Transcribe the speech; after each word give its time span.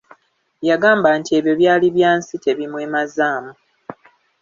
Yagamba 0.69 1.09
nti 1.19 1.31
ebyo 1.37 1.53
byali 1.59 1.87
bya 1.95 2.11
nsi 2.17 2.35
tebimwemazaamu. 2.43 3.51